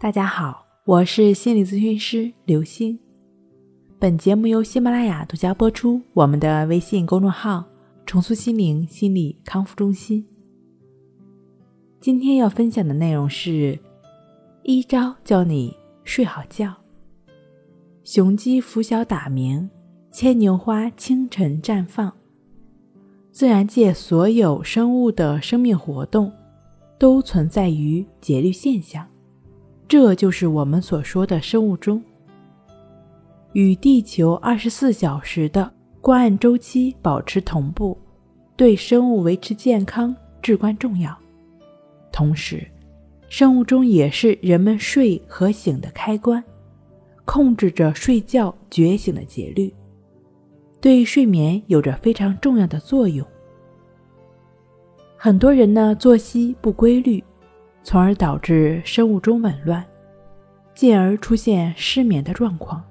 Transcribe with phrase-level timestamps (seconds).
[0.00, 2.96] 大家好，我是心理咨询师刘星。
[3.98, 6.00] 本节目由喜马拉雅独家播出。
[6.12, 7.64] 我们的微信公众号
[8.06, 10.24] “重塑心灵心理康复中心”。
[12.00, 13.76] 今天要分享的内容是
[14.62, 16.72] 一招教你睡好觉。
[18.04, 19.68] 雄鸡拂晓打鸣，
[20.12, 22.12] 牵牛花清晨绽放。
[23.32, 26.32] 自然界所有生物的生命活动，
[27.00, 29.04] 都存在于节律现象。
[29.88, 32.02] 这就是我们所说的生物钟，
[33.54, 37.96] 与地球二十四小时的光暗周期保持同步，
[38.54, 41.16] 对生物维持健康至关重要。
[42.12, 42.68] 同时，
[43.30, 46.44] 生物钟也是人们睡和醒的开关，
[47.24, 49.72] 控制着睡觉觉醒的节律，
[50.82, 53.26] 对睡眠有着非常重要的作用。
[55.16, 57.24] 很多人呢作息不规律。
[57.88, 59.82] 从而导致生物钟紊乱，
[60.74, 62.84] 进而出现失眠的状况。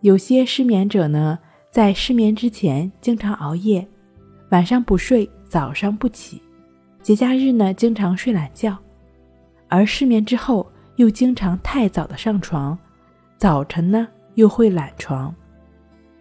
[0.00, 1.38] 有些失眠者呢，
[1.70, 3.86] 在失眠之前经常熬夜，
[4.52, 6.40] 晚上不睡，早上不起；
[7.02, 8.74] 节假日呢，经常睡懒觉，
[9.68, 10.66] 而失眠之后
[10.96, 12.78] 又经常太早的上床，
[13.36, 15.34] 早晨呢又会懒床。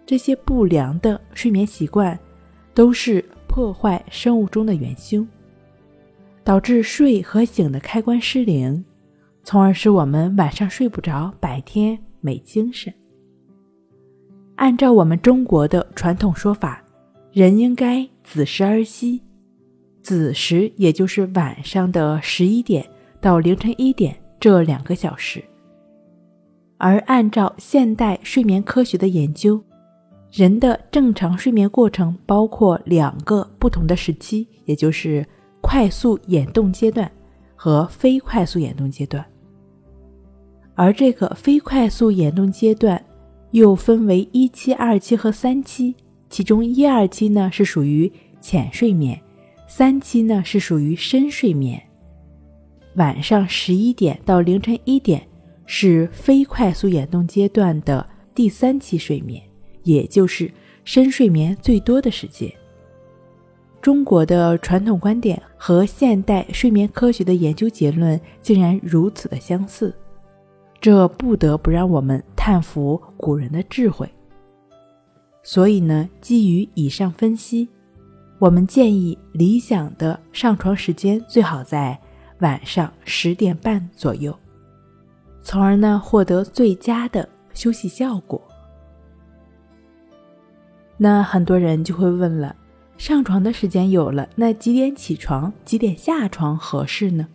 [0.05, 2.19] 这些不良的睡眠习惯，
[2.73, 5.25] 都是破坏生物钟的元凶。
[6.47, 8.85] 导致睡和醒的开关失灵，
[9.43, 12.93] 从而使我们晚上睡不着，白天没精神。
[14.55, 16.81] 按照我们中国的传统说法，
[17.33, 19.21] 人应该子时而息，
[20.01, 22.87] 子时也就是晚上的十一点
[23.19, 25.43] 到凌晨一点这两个小时。
[26.77, 29.61] 而按照现代睡眠科学的研究，
[30.31, 35.27] 人的正常睡眠过程包括两个不同的时期，也就是。
[35.61, 37.11] 快速眼动阶段
[37.55, 39.25] 和非快速眼动阶段，
[40.75, 43.03] 而这个非快速眼动阶段
[43.51, 45.95] 又分为一期、二期和三期。
[46.29, 49.19] 其中一二期呢是属于浅睡眠，
[49.67, 51.81] 三期呢是属于深睡眠。
[52.95, 55.25] 晚上十一点到凌晨一点
[55.65, 59.41] 是非快速眼动阶段的第三期睡眠，
[59.83, 60.51] 也就是
[60.83, 62.51] 深睡眠最多的时间。
[63.87, 69.95] 中国的传统观点和现代睡眠科学的研究结论竟然如此的相似，
[70.81, 74.05] 这不得不让我们叹服古人的智慧。
[75.41, 77.65] 所以呢，基于以上分析，
[78.39, 81.97] 我们建议理想的上床时间最好在
[82.39, 84.37] 晚上十点半左右，
[85.41, 88.41] 从而呢获得最佳的休息效果。
[90.97, 92.53] 那很多人就会问了。
[92.97, 97.27] 上床的时间有了，那几点起床、几点下床合适呢？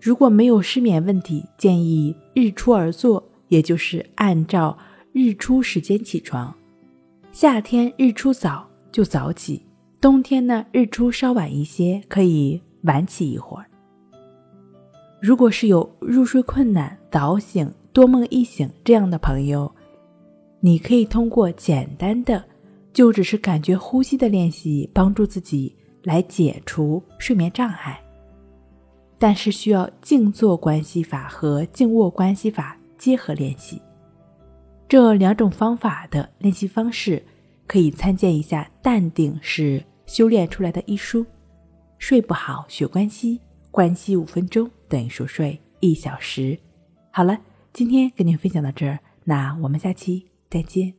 [0.00, 4.76] 如果没有失眠问题，建议日出而作，也就是按照
[5.12, 6.54] 日出时间起床。
[7.32, 9.62] 夏天日出早就早起，
[10.00, 13.64] 冬天呢日出稍晚一些，可以晚起一会儿。
[15.20, 19.72] 如果是有入睡困难、早醒、多梦易醒这样的朋友，
[20.60, 22.44] 你可以通过简单的。
[22.92, 28.00] 就只是感觉呼吸的练习，帮助自己来解除睡眠障碍。
[29.18, 33.80] 但是需要静坐关系法和静卧关系法结合练习。
[34.88, 37.22] 这两种方法的练习方式，
[37.66, 41.26] 可以参见一下《淡定是修炼出来的》一书。
[41.98, 43.40] 睡不好学关系，
[43.70, 46.56] 关系五分钟等于熟睡一小时。
[47.10, 47.38] 好了，
[47.72, 50.97] 今天跟您分享到这儿，那我们下期再见。